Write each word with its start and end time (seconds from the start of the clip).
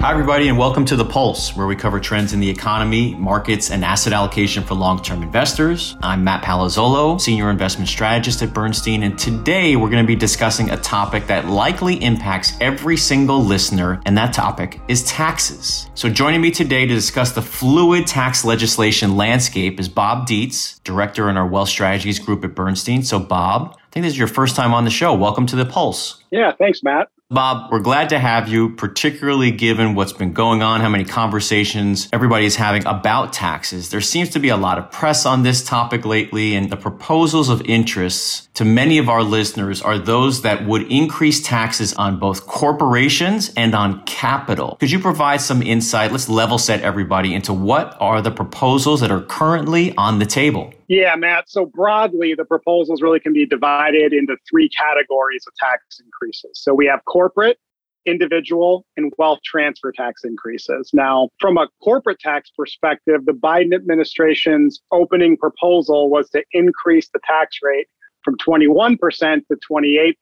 Hi, 0.00 0.12
everybody, 0.12 0.48
and 0.48 0.56
welcome 0.56 0.84
to 0.84 0.94
The 0.94 1.04
Pulse, 1.04 1.56
where 1.56 1.66
we 1.66 1.74
cover 1.74 1.98
trends 1.98 2.32
in 2.32 2.38
the 2.38 2.48
economy, 2.48 3.16
markets, 3.16 3.72
and 3.72 3.84
asset 3.84 4.12
allocation 4.12 4.62
for 4.62 4.74
long 4.74 5.02
term 5.02 5.24
investors. 5.24 5.96
I'm 6.02 6.22
Matt 6.22 6.44
Palazzolo, 6.44 7.20
Senior 7.20 7.50
Investment 7.50 7.88
Strategist 7.88 8.40
at 8.40 8.54
Bernstein, 8.54 9.02
and 9.02 9.18
today 9.18 9.74
we're 9.74 9.90
going 9.90 10.04
to 10.04 10.06
be 10.06 10.14
discussing 10.14 10.70
a 10.70 10.76
topic 10.76 11.26
that 11.26 11.46
likely 11.46 11.96
impacts 11.96 12.52
every 12.60 12.96
single 12.96 13.42
listener, 13.42 14.00
and 14.06 14.16
that 14.16 14.32
topic 14.32 14.80
is 14.86 15.02
taxes. 15.02 15.90
So, 15.94 16.08
joining 16.08 16.42
me 16.42 16.52
today 16.52 16.86
to 16.86 16.94
discuss 16.94 17.32
the 17.32 17.42
fluid 17.42 18.06
tax 18.06 18.44
legislation 18.44 19.16
landscape 19.16 19.80
is 19.80 19.88
Bob 19.88 20.28
Dietz, 20.28 20.78
Director 20.84 21.28
in 21.28 21.36
our 21.36 21.48
Wealth 21.48 21.70
Strategies 21.70 22.20
Group 22.20 22.44
at 22.44 22.54
Bernstein. 22.54 23.02
So, 23.02 23.18
Bob, 23.18 23.74
I 23.76 23.90
think 23.90 24.04
this 24.04 24.12
is 24.12 24.18
your 24.18 24.28
first 24.28 24.54
time 24.54 24.72
on 24.72 24.84
the 24.84 24.90
show. 24.90 25.12
Welcome 25.12 25.46
to 25.46 25.56
The 25.56 25.66
Pulse. 25.66 26.22
Yeah, 26.30 26.52
thanks, 26.56 26.84
Matt. 26.84 27.08
Bob, 27.30 27.70
we're 27.70 27.78
glad 27.78 28.08
to 28.08 28.18
have 28.18 28.48
you, 28.48 28.70
particularly 28.70 29.50
given 29.50 29.94
what's 29.94 30.14
been 30.14 30.32
going 30.32 30.62
on, 30.62 30.80
how 30.80 30.88
many 30.88 31.04
conversations 31.04 32.08
everybody 32.10 32.46
is 32.46 32.56
having 32.56 32.82
about 32.86 33.34
taxes. 33.34 33.90
There 33.90 34.00
seems 34.00 34.30
to 34.30 34.38
be 34.38 34.48
a 34.48 34.56
lot 34.56 34.78
of 34.78 34.90
press 34.90 35.26
on 35.26 35.42
this 35.42 35.62
topic 35.62 36.06
lately, 36.06 36.54
and 36.54 36.70
the 36.70 36.76
proposals 36.78 37.50
of 37.50 37.60
interest 37.66 38.48
to 38.54 38.64
many 38.64 38.96
of 38.96 39.10
our 39.10 39.22
listeners 39.22 39.82
are 39.82 39.98
those 39.98 40.40
that 40.40 40.64
would 40.64 40.90
increase 40.90 41.42
taxes 41.42 41.92
on 41.92 42.18
both 42.18 42.46
corporations 42.46 43.52
and 43.58 43.74
on 43.74 44.02
capital. 44.04 44.76
Could 44.80 44.90
you 44.90 44.98
provide 44.98 45.42
some 45.42 45.62
insight? 45.62 46.12
Let's 46.12 46.30
level 46.30 46.56
set 46.56 46.80
everybody 46.80 47.34
into 47.34 47.52
what 47.52 47.94
are 48.00 48.22
the 48.22 48.30
proposals 48.30 49.02
that 49.02 49.10
are 49.10 49.20
currently 49.20 49.94
on 49.98 50.18
the 50.18 50.24
table? 50.24 50.72
Yeah, 50.88 51.14
Matt. 51.16 51.50
So 51.50 51.66
broadly, 51.66 52.34
the 52.34 52.46
proposals 52.46 53.02
really 53.02 53.20
can 53.20 53.34
be 53.34 53.44
divided 53.44 54.14
into 54.14 54.36
three 54.50 54.70
categories 54.70 55.44
of 55.46 55.52
tax 55.56 56.00
increases. 56.02 56.52
So 56.54 56.72
we 56.72 56.86
have 56.86 57.04
corporate, 57.04 57.58
individual, 58.06 58.86
and 58.96 59.12
wealth 59.18 59.40
transfer 59.44 59.92
tax 59.92 60.24
increases. 60.24 60.90
Now, 60.94 61.28
from 61.40 61.58
a 61.58 61.68
corporate 61.84 62.20
tax 62.20 62.50
perspective, 62.56 63.26
the 63.26 63.32
Biden 63.32 63.74
administration's 63.74 64.80
opening 64.90 65.36
proposal 65.36 66.08
was 66.08 66.30
to 66.30 66.42
increase 66.52 67.10
the 67.12 67.20
tax 67.26 67.58
rate 67.62 67.86
from 68.24 68.36
21% 68.38 68.96
to 68.98 69.58
28%. 69.70 70.14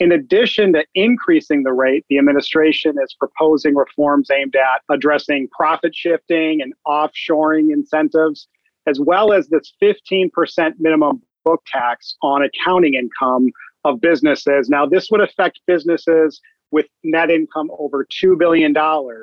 In 0.00 0.12
addition 0.12 0.72
to 0.72 0.84
increasing 0.94 1.64
the 1.64 1.72
rate, 1.72 2.04
the 2.08 2.18
administration 2.18 2.96
is 3.02 3.14
proposing 3.18 3.74
reforms 3.74 4.28
aimed 4.30 4.54
at 4.54 4.82
addressing 4.88 5.48
profit 5.48 5.94
shifting 5.94 6.60
and 6.62 6.74
offshoring 6.86 7.72
incentives 7.72 8.48
as 8.86 9.00
well 9.00 9.32
as 9.32 9.48
this 9.48 9.72
15% 9.82 10.30
minimum 10.78 11.22
book 11.44 11.62
tax 11.66 12.16
on 12.22 12.42
accounting 12.42 12.94
income 12.94 13.50
of 13.84 14.00
businesses. 14.00 14.68
Now, 14.68 14.86
this 14.86 15.10
would 15.10 15.20
affect 15.20 15.60
businesses 15.66 16.40
with 16.70 16.86
net 17.04 17.30
income 17.30 17.70
over 17.78 18.04
$2 18.04 18.36
billion. 18.36 18.74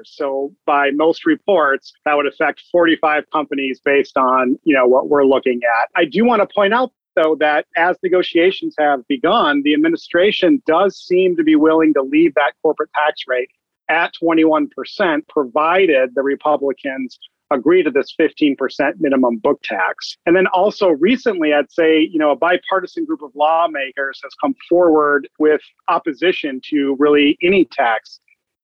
So 0.05 0.53
by 0.65 0.91
most 0.91 1.25
reports, 1.25 1.91
that 2.05 2.15
would 2.15 2.27
affect 2.27 2.63
45 2.71 3.25
companies 3.31 3.81
based 3.83 4.15
on, 4.15 4.57
you 4.63 4.73
know, 4.73 4.87
what 4.87 5.09
we're 5.09 5.25
looking 5.25 5.59
at. 5.63 5.89
I 5.95 6.05
do 6.05 6.23
want 6.23 6.47
to 6.47 6.53
point 6.53 6.73
out 6.73 6.91
though 7.15 7.35
that 7.39 7.65
as 7.75 7.97
negotiations 8.03 8.73
have 8.79 9.05
begun, 9.07 9.63
the 9.63 9.73
administration 9.73 10.61
does 10.65 10.97
seem 10.97 11.35
to 11.35 11.43
be 11.43 11.57
willing 11.57 11.93
to 11.93 12.01
leave 12.01 12.33
that 12.35 12.53
corporate 12.61 12.89
tax 12.93 13.23
rate 13.27 13.49
at 13.89 14.13
21%, 14.23 14.69
provided 15.27 16.15
the 16.15 16.21
Republicans 16.21 17.19
agree 17.51 17.83
to 17.83 17.91
this 17.91 18.13
15% 18.19 18.55
minimum 18.99 19.37
book 19.37 19.61
tax. 19.63 20.17
And 20.25 20.35
then 20.35 20.47
also 20.47 20.89
recently, 20.89 21.53
I'd 21.53 21.71
say, 21.71 21.99
you 21.99 22.17
know, 22.17 22.31
a 22.31 22.35
bipartisan 22.35 23.05
group 23.05 23.21
of 23.21 23.31
lawmakers 23.35 24.19
has 24.23 24.33
come 24.41 24.55
forward 24.69 25.27
with 25.37 25.61
opposition 25.87 26.61
to 26.69 26.95
really 26.99 27.37
any 27.43 27.65
tax 27.65 28.19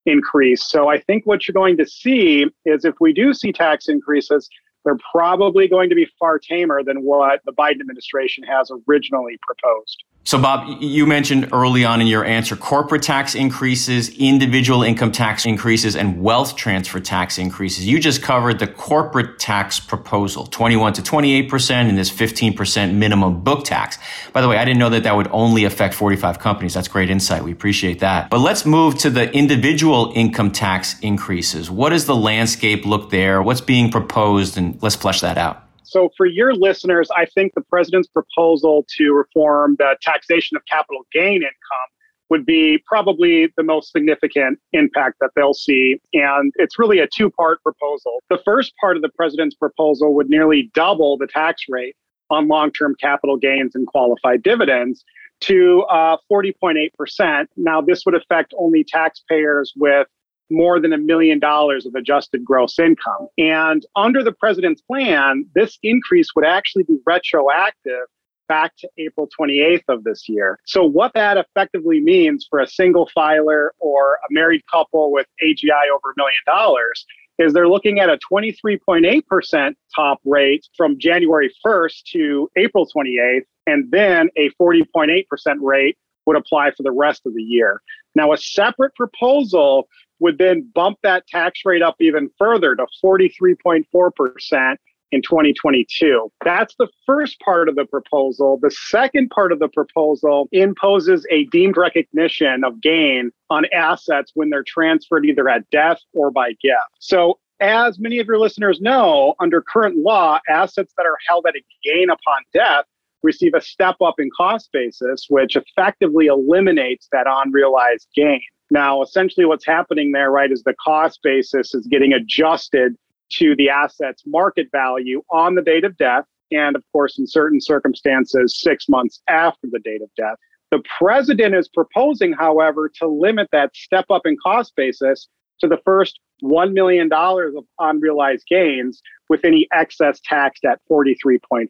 increase. 0.05 0.63
So 0.63 0.87
I 0.87 0.99
think 1.01 1.25
what 1.25 1.47
you're 1.47 1.53
going 1.53 1.77
to 1.77 1.85
see 1.85 2.45
is 2.65 2.85
if 2.85 2.95
we 2.99 3.13
do 3.13 3.33
see 3.33 3.51
tax 3.51 3.89
increases, 3.89 4.49
they're 4.85 4.97
probably 5.11 5.67
going 5.67 5.89
to 5.89 5.95
be 5.95 6.07
far 6.17 6.39
tamer 6.39 6.81
than 6.81 7.03
what 7.03 7.41
the 7.45 7.51
Biden 7.51 7.81
administration 7.81 8.43
has 8.45 8.71
originally 8.87 9.37
proposed. 9.45 10.03
So, 10.27 10.37
Bob, 10.37 10.81
you 10.81 11.05
mentioned 11.05 11.47
early 11.53 11.85
on 11.85 12.01
in 12.01 12.07
your 12.07 12.25
answer 12.25 12.57
corporate 12.57 13.01
tax 13.01 13.33
increases, 13.33 14.09
individual 14.09 14.83
income 14.83 15.13
tax 15.13 15.45
increases, 15.45 15.95
and 15.95 16.21
wealth 16.21 16.57
transfer 16.57 16.99
tax 16.99 17.37
increases. 17.37 17.87
You 17.87 17.97
just 17.97 18.21
covered 18.21 18.59
the 18.59 18.67
corporate 18.67 19.39
tax 19.39 19.79
proposal 19.79 20.45
21 20.45 20.91
to 20.91 21.01
28%, 21.01 21.71
and 21.71 21.97
this 21.97 22.11
15% 22.11 22.93
minimum 22.95 23.39
book 23.41 23.63
tax. 23.63 23.97
By 24.33 24.41
the 24.41 24.49
way, 24.49 24.57
I 24.57 24.65
didn't 24.65 24.79
know 24.79 24.89
that 24.89 25.03
that 25.03 25.15
would 25.15 25.29
only 25.31 25.63
affect 25.63 25.93
45 25.93 26.39
companies. 26.39 26.73
That's 26.73 26.89
great 26.89 27.09
insight. 27.09 27.45
We 27.45 27.53
appreciate 27.53 27.99
that. 27.99 28.29
But 28.29 28.41
let's 28.41 28.65
move 28.65 28.97
to 28.97 29.09
the 29.09 29.31
individual 29.31 30.11
income 30.13 30.51
tax 30.51 30.99
increases. 30.99 31.71
What 31.71 31.91
does 31.91 32.05
the 32.05 32.17
landscape 32.17 32.85
look 32.85 33.11
there? 33.11 33.41
What's 33.41 33.61
being 33.61 33.89
proposed? 33.89 34.57
And 34.57 34.77
let's 34.81 34.97
flesh 34.97 35.21
that 35.21 35.37
out. 35.37 35.66
So, 35.87 36.09
for 36.17 36.25
your 36.25 36.53
listeners, 36.53 37.09
I 37.15 37.25
think 37.25 37.53
the 37.53 37.61
president's 37.61 38.09
proposal 38.09 38.85
to 38.97 39.13
reform 39.13 39.77
the 39.79 39.95
taxation 40.01 40.57
of 40.57 40.63
capital 40.69 41.03
gain 41.13 41.37
income 41.37 41.89
would 42.29 42.45
be 42.45 42.83
probably 42.85 43.53
the 43.55 43.63
most 43.63 43.91
significant 43.93 44.59
impact 44.73 45.15
that 45.21 45.31
they'll 45.35 45.53
see. 45.53 45.95
And 46.13 46.51
it's 46.55 46.77
really 46.77 46.99
a 46.99 47.07
two 47.07 47.29
part 47.29 47.63
proposal. 47.63 48.21
The 48.29 48.39
first 48.43 48.73
part 48.81 48.97
of 48.97 49.01
the 49.01 49.09
president's 49.09 49.55
proposal 49.55 50.13
would 50.15 50.29
nearly 50.29 50.69
double 50.73 51.17
the 51.17 51.27
tax 51.27 51.63
rate 51.69 51.95
on 52.29 52.49
long 52.49 52.71
term 52.71 52.95
capital 52.99 53.37
gains 53.37 53.75
and 53.75 53.87
qualified 53.87 54.43
dividends 54.43 55.05
to 55.39 55.83
uh, 55.83 56.17
40.8%. 56.31 57.45
Now, 57.55 57.79
this 57.79 58.05
would 58.05 58.15
affect 58.15 58.53
only 58.57 58.83
taxpayers 58.83 59.71
with 59.75 60.07
more 60.49 60.79
than 60.79 60.93
a 60.93 60.97
million 60.97 61.39
dollars 61.39 61.85
of 61.85 61.95
adjusted 61.95 62.43
gross 62.43 62.79
income. 62.79 63.27
And 63.37 63.85
under 63.95 64.23
the 64.23 64.31
president's 64.31 64.81
plan, 64.81 65.45
this 65.55 65.77
increase 65.83 66.29
would 66.35 66.45
actually 66.45 66.83
be 66.83 66.97
retroactive 67.05 68.07
back 68.47 68.73
to 68.77 68.89
April 68.97 69.27
28th 69.39 69.83
of 69.89 70.03
this 70.03 70.29
year. 70.29 70.57
So, 70.65 70.83
what 70.83 71.13
that 71.13 71.37
effectively 71.37 71.99
means 71.99 72.47
for 72.49 72.59
a 72.59 72.67
single 72.67 73.09
filer 73.13 73.73
or 73.79 74.13
a 74.13 74.31
married 74.31 74.61
couple 74.71 75.11
with 75.11 75.27
AGI 75.43 75.89
over 75.93 76.11
a 76.11 76.17
million 76.17 76.39
dollars 76.45 77.05
is 77.39 77.53
they're 77.53 77.67
looking 77.67 77.99
at 77.99 78.09
a 78.09 78.17
23.8% 78.31 79.73
top 79.95 80.19
rate 80.25 80.65
from 80.75 80.97
January 80.97 81.53
1st 81.65 82.03
to 82.13 82.49
April 82.57 82.87
28th, 82.95 83.41
and 83.67 83.91
then 83.91 84.29
a 84.37 84.49
40.8% 84.59 85.23
rate 85.61 85.97
would 86.27 86.37
apply 86.37 86.71
for 86.71 86.83
the 86.83 86.91
rest 86.91 87.25
of 87.25 87.33
the 87.33 87.41
year. 87.41 87.81
Now, 88.13 88.33
a 88.33 88.37
separate 88.37 88.93
proposal 88.95 89.87
would 90.19 90.37
then 90.37 90.69
bump 90.73 90.99
that 91.03 91.27
tax 91.27 91.61
rate 91.65 91.81
up 91.81 91.95
even 91.99 92.29
further 92.37 92.75
to 92.75 92.85
43.4% 93.03 94.75
in 95.11 95.21
2022. 95.21 96.31
That's 96.43 96.75
the 96.77 96.89
first 97.05 97.39
part 97.39 97.69
of 97.69 97.75
the 97.75 97.85
proposal. 97.85 98.59
The 98.61 98.71
second 98.71 99.29
part 99.29 99.51
of 99.51 99.59
the 99.59 99.69
proposal 99.69 100.49
imposes 100.51 101.25
a 101.31 101.45
deemed 101.45 101.77
recognition 101.77 102.63
of 102.63 102.81
gain 102.81 103.31
on 103.49 103.65
assets 103.73 104.31
when 104.35 104.49
they're 104.49 104.65
transferred 104.67 105.25
either 105.25 105.47
at 105.47 105.69
death 105.69 105.99
or 106.13 106.29
by 106.29 106.49
gift. 106.61 106.75
So 106.99 107.39
as 107.59 107.99
many 107.99 108.19
of 108.19 108.27
your 108.27 108.37
listeners 108.37 108.81
know, 108.81 109.33
under 109.39 109.61
current 109.61 109.97
law, 109.97 110.39
assets 110.49 110.93
that 110.97 111.05
are 111.05 111.17
held 111.27 111.45
at 111.47 111.55
a 111.55 111.61
gain 111.83 112.09
upon 112.09 112.41
death 112.53 112.85
receive 113.23 113.53
a 113.55 113.61
step 113.61 113.95
up 114.01 114.15
in 114.19 114.29
cost 114.35 114.69
basis, 114.71 115.25
which 115.29 115.55
effectively 115.55 116.27
eliminates 116.27 117.07
that 117.11 117.25
unrealized 117.27 118.07
gain. 118.15 118.41
Now, 118.69 119.01
essentially, 119.01 119.45
what's 119.45 119.65
happening 119.65 120.11
there, 120.11 120.29
right, 120.29 120.51
is 120.51 120.63
the 120.63 120.75
cost 120.83 121.19
basis 121.23 121.73
is 121.73 121.87
getting 121.87 122.13
adjusted 122.13 122.95
to 123.33 123.55
the 123.55 123.69
asset's 123.69 124.23
market 124.25 124.67
value 124.71 125.21
on 125.31 125.55
the 125.55 125.61
date 125.61 125.83
of 125.83 125.97
death. 125.97 126.25
And 126.51 126.75
of 126.75 126.83
course, 126.91 127.19
in 127.19 127.27
certain 127.27 127.59
circumstances, 127.59 128.59
six 128.59 128.87
months 128.87 129.21
after 129.27 129.67
the 129.69 129.79
date 129.79 130.01
of 130.01 130.09
death. 130.15 130.37
The 130.71 130.81
president 130.97 131.55
is 131.55 131.69
proposing, 131.69 132.33
however, 132.33 132.91
to 132.99 133.07
limit 133.07 133.47
that 133.51 133.75
step 133.75 134.05
up 134.09 134.25
in 134.25 134.35
cost 134.41 134.73
basis 134.75 135.29
to 135.59 135.67
the 135.67 135.77
first 135.85 136.19
$1 136.43 136.73
million 136.73 137.09
of 137.11 137.65
unrealized 137.79 138.45
gains 138.49 139.01
with 139.29 139.43
any 139.45 139.67
excess 139.73 140.19
taxed 140.23 140.65
at 140.65 140.79
43.4%. 140.89 141.67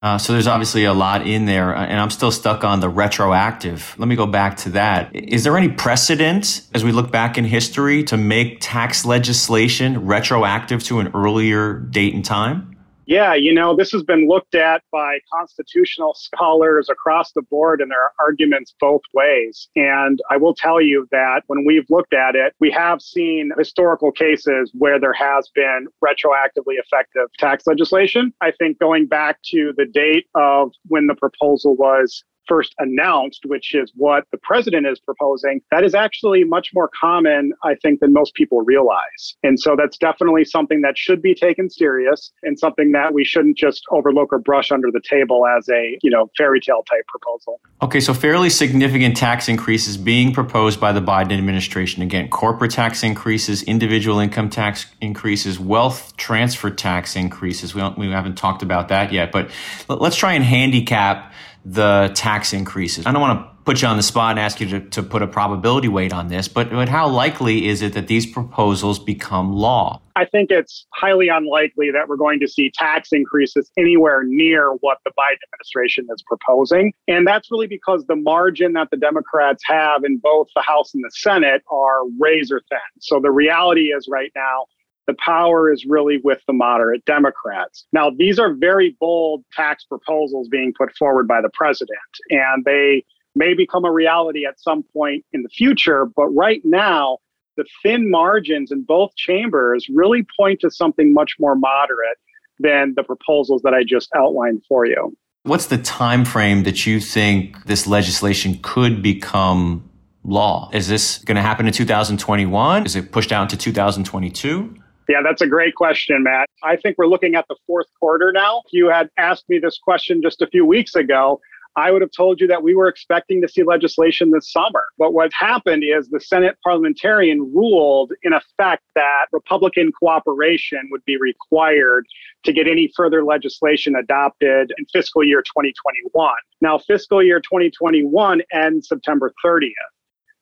Uh, 0.00 0.16
so 0.16 0.32
there's 0.32 0.46
obviously 0.46 0.84
a 0.84 0.92
lot 0.94 1.26
in 1.26 1.46
there, 1.46 1.74
uh, 1.74 1.84
and 1.84 1.98
I'm 2.00 2.10
still 2.10 2.30
stuck 2.30 2.62
on 2.62 2.78
the 2.78 2.88
retroactive. 2.88 3.96
Let 3.98 4.06
me 4.06 4.14
go 4.14 4.26
back 4.26 4.56
to 4.58 4.70
that. 4.70 5.10
Is 5.14 5.42
there 5.42 5.56
any 5.56 5.68
precedent 5.68 6.62
as 6.72 6.84
we 6.84 6.92
look 6.92 7.10
back 7.10 7.36
in 7.36 7.44
history 7.44 8.04
to 8.04 8.16
make 8.16 8.58
tax 8.60 9.04
legislation 9.04 10.06
retroactive 10.06 10.84
to 10.84 11.00
an 11.00 11.10
earlier 11.14 11.74
date 11.74 12.14
and 12.14 12.24
time? 12.24 12.67
Yeah, 13.08 13.32
you 13.32 13.54
know, 13.54 13.74
this 13.74 13.90
has 13.92 14.02
been 14.02 14.28
looked 14.28 14.54
at 14.54 14.82
by 14.92 15.20
constitutional 15.32 16.12
scholars 16.12 16.90
across 16.90 17.32
the 17.32 17.40
board, 17.40 17.80
and 17.80 17.90
there 17.90 18.02
are 18.02 18.12
arguments 18.20 18.74
both 18.78 19.00
ways. 19.14 19.66
And 19.76 20.20
I 20.30 20.36
will 20.36 20.54
tell 20.54 20.78
you 20.78 21.08
that 21.10 21.40
when 21.46 21.64
we've 21.64 21.86
looked 21.88 22.12
at 22.12 22.36
it, 22.36 22.52
we 22.60 22.70
have 22.70 23.00
seen 23.00 23.50
historical 23.56 24.12
cases 24.12 24.70
where 24.74 25.00
there 25.00 25.14
has 25.14 25.48
been 25.54 25.86
retroactively 26.04 26.74
effective 26.76 27.28
tax 27.38 27.66
legislation. 27.66 28.30
I 28.42 28.50
think 28.50 28.78
going 28.78 29.06
back 29.06 29.38
to 29.52 29.72
the 29.78 29.86
date 29.86 30.26
of 30.34 30.72
when 30.88 31.06
the 31.06 31.14
proposal 31.14 31.76
was 31.76 32.22
first 32.48 32.74
announced, 32.78 33.42
which 33.44 33.74
is 33.74 33.92
what 33.94 34.24
the 34.32 34.38
president 34.38 34.86
is 34.86 34.98
proposing, 34.98 35.60
that 35.70 35.84
is 35.84 35.94
actually 35.94 36.44
much 36.44 36.70
more 36.74 36.90
common, 36.98 37.52
I 37.62 37.74
think, 37.82 38.00
than 38.00 38.12
most 38.12 38.34
people 38.34 38.62
realize. 38.62 39.36
And 39.42 39.60
so 39.60 39.76
that's 39.76 39.98
definitely 39.98 40.44
something 40.44 40.80
that 40.82 40.96
should 40.96 41.22
be 41.22 41.34
taken 41.34 41.70
serious 41.70 42.32
and 42.42 42.58
something 42.58 42.92
that 42.92 43.12
we 43.12 43.24
shouldn't 43.24 43.56
just 43.56 43.84
overlook 43.90 44.32
or 44.32 44.38
brush 44.38 44.72
under 44.72 44.90
the 44.90 45.00
table 45.08 45.46
as 45.46 45.68
a, 45.68 45.98
you 46.02 46.10
know, 46.10 46.30
fairy 46.36 46.60
tale 46.60 46.82
type 46.88 47.06
proposal. 47.08 47.60
Okay, 47.82 48.00
so 48.00 48.14
fairly 48.14 48.50
significant 48.50 49.16
tax 49.16 49.48
increases 49.48 49.96
being 49.96 50.32
proposed 50.32 50.80
by 50.80 50.92
the 50.92 51.00
Biden 51.00 51.36
administration. 51.36 52.02
Again, 52.02 52.28
corporate 52.28 52.70
tax 52.70 53.02
increases, 53.02 53.62
individual 53.64 54.18
income 54.18 54.50
tax 54.50 54.86
increases, 55.00 55.58
wealth 55.58 56.16
transfer 56.16 56.70
tax 56.70 57.16
increases. 57.16 57.74
We, 57.74 57.86
we 57.96 58.10
haven't 58.10 58.36
talked 58.36 58.62
about 58.62 58.88
that 58.88 59.12
yet, 59.12 59.32
but 59.32 59.50
let's 59.88 60.16
try 60.16 60.32
and 60.32 60.44
handicap 60.44 61.32
the 61.64 62.10
tax 62.14 62.52
increases. 62.52 63.06
I 63.06 63.12
don't 63.12 63.20
want 63.20 63.40
to 63.40 63.58
put 63.64 63.82
you 63.82 63.88
on 63.88 63.98
the 63.98 64.02
spot 64.02 64.30
and 64.30 64.40
ask 64.40 64.60
you 64.60 64.68
to, 64.68 64.80
to 64.80 65.02
put 65.02 65.20
a 65.20 65.26
probability 65.26 65.88
weight 65.88 66.12
on 66.12 66.28
this, 66.28 66.48
but, 66.48 66.70
but 66.70 66.88
how 66.88 67.06
likely 67.06 67.66
is 67.66 67.82
it 67.82 67.92
that 67.92 68.06
these 68.06 68.24
proposals 68.24 68.98
become 68.98 69.52
law? 69.52 70.00
I 70.16 70.24
think 70.24 70.50
it's 70.50 70.86
highly 70.94 71.28
unlikely 71.28 71.90
that 71.90 72.08
we're 72.08 72.16
going 72.16 72.40
to 72.40 72.48
see 72.48 72.72
tax 72.74 73.10
increases 73.12 73.70
anywhere 73.76 74.22
near 74.24 74.72
what 74.80 74.98
the 75.04 75.10
Biden 75.10 75.36
administration 75.52 76.06
is 76.12 76.22
proposing. 76.26 76.92
And 77.06 77.26
that's 77.26 77.50
really 77.50 77.66
because 77.66 78.06
the 78.06 78.16
margin 78.16 78.72
that 78.72 78.88
the 78.90 78.96
Democrats 78.96 79.62
have 79.66 80.02
in 80.02 80.16
both 80.16 80.48
the 80.56 80.62
House 80.62 80.94
and 80.94 81.04
the 81.04 81.10
Senate 81.12 81.62
are 81.70 82.00
razor 82.18 82.62
thin. 82.70 82.78
So 83.00 83.20
the 83.20 83.30
reality 83.30 83.92
is 83.92 84.08
right 84.10 84.32
now, 84.34 84.64
the 85.08 85.14
power 85.14 85.72
is 85.72 85.86
really 85.88 86.18
with 86.22 86.38
the 86.46 86.52
moderate 86.52 87.02
Democrats. 87.06 87.86
Now, 87.94 88.10
these 88.10 88.38
are 88.38 88.52
very 88.52 88.94
bold 89.00 89.42
tax 89.54 89.82
proposals 89.84 90.48
being 90.48 90.74
put 90.76 90.94
forward 90.96 91.26
by 91.26 91.40
the 91.40 91.48
president, 91.54 91.98
and 92.28 92.62
they 92.66 93.04
may 93.34 93.54
become 93.54 93.86
a 93.86 93.90
reality 93.90 94.46
at 94.46 94.60
some 94.60 94.84
point 94.92 95.24
in 95.32 95.42
the 95.42 95.48
future. 95.48 96.04
But 96.04 96.26
right 96.26 96.60
now, 96.62 97.18
the 97.56 97.64
thin 97.82 98.10
margins 98.10 98.70
in 98.70 98.82
both 98.82 99.16
chambers 99.16 99.86
really 99.88 100.26
point 100.38 100.60
to 100.60 100.70
something 100.70 101.14
much 101.14 101.36
more 101.40 101.56
moderate 101.56 102.18
than 102.58 102.92
the 102.94 103.02
proposals 103.02 103.62
that 103.62 103.72
I 103.72 103.84
just 103.84 104.10
outlined 104.14 104.62
for 104.68 104.84
you. 104.84 105.16
What's 105.44 105.66
the 105.66 105.78
time 105.78 106.26
frame 106.26 106.64
that 106.64 106.86
you 106.86 107.00
think 107.00 107.64
this 107.64 107.86
legislation 107.86 108.58
could 108.60 109.02
become 109.02 109.88
law? 110.22 110.68
Is 110.74 110.86
this 110.88 111.16
going 111.18 111.36
to 111.36 111.42
happen 111.42 111.66
in 111.66 111.72
2021? 111.72 112.84
Is 112.84 112.94
it 112.94 113.10
pushed 113.10 113.32
out 113.32 113.48
to 113.48 113.56
2022? 113.56 114.74
Yeah, 115.08 115.22
that's 115.22 115.40
a 115.40 115.46
great 115.46 115.74
question, 115.74 116.22
Matt. 116.22 116.50
I 116.62 116.76
think 116.76 116.98
we're 116.98 117.06
looking 117.06 117.34
at 117.34 117.46
the 117.48 117.56
fourth 117.66 117.86
quarter 117.98 118.30
now. 118.30 118.62
If 118.66 118.72
you 118.72 118.88
had 118.88 119.08
asked 119.16 119.48
me 119.48 119.58
this 119.58 119.78
question 119.78 120.20
just 120.20 120.42
a 120.42 120.46
few 120.46 120.66
weeks 120.66 120.94
ago, 120.94 121.40
I 121.76 121.92
would 121.92 122.02
have 122.02 122.10
told 122.10 122.40
you 122.40 122.46
that 122.48 122.62
we 122.62 122.74
were 122.74 122.88
expecting 122.88 123.40
to 123.40 123.48
see 123.48 123.62
legislation 123.62 124.32
this 124.32 124.50
summer. 124.50 124.84
But 124.98 125.14
what 125.14 125.32
happened 125.32 125.84
is 125.84 126.08
the 126.08 126.20
Senate 126.20 126.58
parliamentarian 126.64 127.52
ruled, 127.54 128.12
in 128.22 128.32
effect, 128.32 128.82
that 128.96 129.26
Republican 129.32 129.92
cooperation 129.92 130.88
would 130.90 131.04
be 131.04 131.16
required 131.16 132.04
to 132.44 132.52
get 132.52 132.66
any 132.66 132.90
further 132.96 133.24
legislation 133.24 133.94
adopted 133.94 134.72
in 134.76 134.86
fiscal 134.86 135.22
year 135.22 135.40
2021. 135.40 136.34
Now, 136.60 136.78
fiscal 136.78 137.22
year 137.22 137.40
2021 137.40 138.42
ends 138.52 138.88
September 138.88 139.32
30th. 139.44 139.70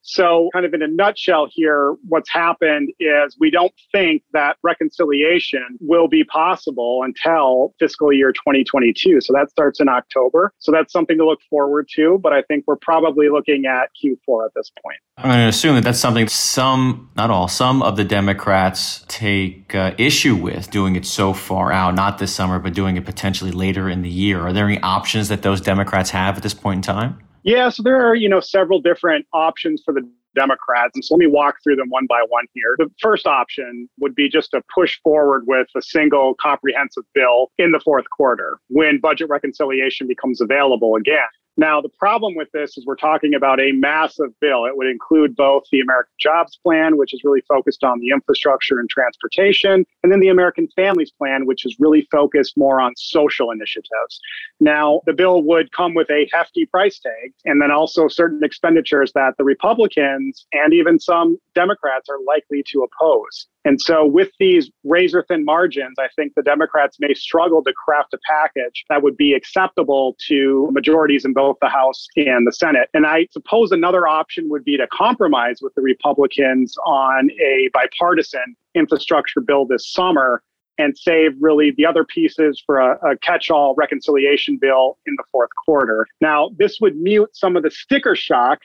So, 0.07 0.51
kind 0.53 0.65
of 0.65 0.73
in 0.73 0.83
a 0.83 0.89
nutshell, 0.89 1.49
here, 1.51 1.97
what's 2.09 2.31
happened 2.31 2.91
is 3.01 3.37
we 3.41 3.51
don't 3.51 3.73
think 3.91 4.23
that 4.33 4.57
reconciliation 4.63 5.67
will 5.81 6.07
be 6.07 6.23
possible 6.23 7.01
until 7.05 7.75
fiscal 7.81 8.13
year 8.13 8.31
2022. 8.31 9.21
So, 9.21 9.33
that 9.33 9.51
starts 9.51 9.81
in 9.81 9.89
October. 9.89 10.53
So, 10.59 10.71
that's 10.71 10.93
something 10.93 11.19
to 11.19 11.27
look 11.27 11.41
forward 11.51 11.89
to. 11.97 12.21
But 12.23 12.33
I 12.33 12.43
think 12.43 12.65
we're 12.69 12.77
probably 12.77 13.29
looking 13.29 13.67
at 13.67 13.91
Q4 14.03 14.47
at 14.47 14.53
this 14.55 14.71
point. 14.81 14.99
I'm 15.19 15.31
going 15.31 15.39
to 15.41 15.49
assume 15.49 15.75
that 15.75 15.83
that's 15.83 15.99
something 15.99 16.29
some, 16.29 17.11
not 17.17 17.31
all, 17.31 17.49
some 17.49 17.83
of 17.83 17.97
the 17.97 18.05
Democrats 18.05 19.05
take 19.09 19.75
uh, 19.75 19.93
issue 19.99 20.37
with 20.37 20.71
doing 20.71 20.95
it 20.95 21.05
so 21.05 21.33
far 21.33 21.73
out, 21.73 21.95
not 21.97 22.19
this 22.19 22.33
summer, 22.33 22.61
but 22.61 22.75
doing 22.75 22.97
it 22.97 23.05
potentially 23.05 23.51
later 23.51 23.89
in 23.89 24.03
the 24.03 24.11
year. 24.11 24.47
Are 24.47 24.53
there 24.53 24.69
any 24.69 24.81
options 24.83 25.29
that 25.31 25.43
those 25.43 25.61
Democrats 25.61 26.11
have 26.11 26.37
at 26.37 26.45
this 26.45 26.55
point 26.55 26.79
in 26.79 26.83
time? 26.83 27.26
Yeah, 27.47 27.69
so 27.69 27.85
there 27.85 28.05
are, 28.05 28.17
you 28.17 28.29
know, 28.29 28.41
several 28.41 28.81
different 28.81 29.25
options 29.33 29.81
for 29.85 29.95
the 29.95 30.03
Democrats. 30.35 30.91
And 30.97 31.05
so 31.05 31.15
let 31.15 31.21
me 31.21 31.29
walk 31.29 31.55
through 31.63 31.77
them 31.77 31.89
one 31.91 32.07
by 32.09 32.21
one 32.29 32.45
here. 32.55 32.75
The 32.77 32.91
first 33.01 33.25
option 33.25 33.89
would 34.01 34.17
be 34.17 34.29
just 34.29 34.51
to 34.51 34.63
push 34.75 34.99
forward 35.01 35.45
with 35.47 35.69
a 35.77 35.81
single 35.81 36.35
comprehensive 36.43 37.05
bill 37.15 37.53
in 37.57 37.71
the 37.71 37.81
fourth 37.85 38.05
quarter 38.11 38.59
when 38.69 38.99
budget 39.01 39.29
reconciliation 39.29 40.09
becomes 40.09 40.41
available 40.41 40.97
again. 40.97 41.29
Now, 41.59 41.81
the 41.81 41.89
problem 41.89 42.35
with 42.35 42.51
this 42.53 42.77
is 42.77 42.85
we're 42.85 42.97
talking 42.97 43.35
about 43.35 43.61
a 43.61 43.73
massive 43.73 44.39
bill. 44.41 44.67
It 44.67 44.77
would 44.77 44.89
include 44.89 45.35
both 45.35 45.65
the 45.73 45.81
American 45.81 46.13
Jobs 46.21 46.59
Plan, 46.63 46.99
which 46.99 47.15
is 47.15 47.23
really 47.25 47.43
focused 47.49 47.83
on 47.83 47.99
the 48.01 48.11
infrastructure 48.11 48.79
and 48.79 48.91
transportation, 48.91 49.87
and 50.03 50.13
then 50.13 50.21
the 50.21 50.29
American 50.29 50.69
Families 50.77 51.11
Plan, 51.11 51.47
which 51.47 51.65
is 51.65 51.77
really 51.79 52.07
focused 52.11 52.59
more 52.59 52.79
on 52.81 52.93
social 52.97 53.51
initiatives. 53.51 54.21
Now, 54.61 55.01
the 55.07 55.15
bill 55.15 55.43
would 55.45 55.73
come 55.73 55.95
with 55.95 56.11
a 56.11 56.29
hefty 56.31 56.67
price 56.67 56.99
tag 56.99 57.33
and 57.47 57.63
then 57.63 57.71
also 57.71 58.07
certain 58.07 58.45
expenditures 58.45 59.13
that 59.15 59.35
the 59.39 59.45
Republicans 59.45 60.47
and 60.53 60.75
even 60.75 61.01
some 61.01 61.39
Democrats 61.57 62.09
are 62.09 62.19
likely 62.27 62.63
to 62.71 62.87
oppose. 62.87 63.49
And 63.65 63.81
so, 63.81 64.07
with 64.07 64.31
these 64.39 64.71
razor 64.85 65.25
thin 65.27 65.45
margins, 65.45 65.97
I 65.99 66.07
think 66.15 66.35
the 66.37 66.43
Democrats 66.43 66.99
may 67.01 67.15
struggle 67.15 67.65
to 67.65 67.73
craft 67.73 68.15
a 68.15 68.19
package 68.31 68.85
that 68.89 69.03
would 69.03 69.17
be 69.17 69.33
acceptable 69.33 70.17
to 70.29 70.69
majorities 70.71 71.25
in 71.25 71.33
both 71.33 71.57
the 71.61 71.69
House 71.69 72.07
and 72.15 72.47
the 72.47 72.53
Senate. 72.53 72.89
And 72.95 73.07
I 73.07 73.27
suppose 73.33 73.73
another 73.73 74.07
option 74.07 74.49
would 74.51 74.65
be 74.65 74.77
to 74.77 74.87
compromise 74.93 75.59
with 75.63 75.75
the 75.75 75.83
Republicans 75.83 76.77
on 76.87 77.31
a 77.43 77.69
bipartisan 77.73 78.55
infrastructure 78.75 79.41
bill 79.41 79.65
this 79.67 79.91
summer 79.91 80.43
and 80.79 80.97
save 80.97 81.33
really 81.41 81.73
the 81.77 81.87
other 81.87 82.05
pieces 82.05 82.63
for 82.65 82.79
a, 82.79 82.99
a 83.13 83.17
catch 83.19 83.51
all 83.51 83.75
reconciliation 83.77 84.59
bill 84.61 84.99
in 85.07 85.15
the 85.17 85.25
fourth 85.33 85.51
quarter. 85.65 86.07
Now, 86.21 86.51
this 86.59 86.79
would 86.81 86.97
mute 86.97 87.31
some 87.33 87.57
of 87.57 87.63
the 87.63 87.71
sticker 87.71 88.15
shock 88.15 88.59